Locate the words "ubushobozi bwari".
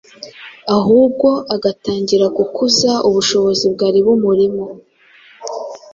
3.07-3.99